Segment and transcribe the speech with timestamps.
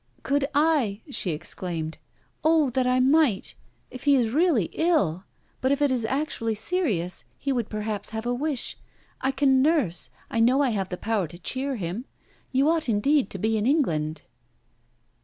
[0.23, 1.99] 'Could I?' she exclaimed.
[2.43, 3.53] 'O that I might!
[3.91, 5.25] If he is really ill!
[5.61, 8.77] But if it is actually serious he would perhaps have a wish...
[9.21, 10.09] I can nurse.
[10.27, 12.05] I know I have the power to cheer him.
[12.51, 14.23] You ought indeed to be in England.'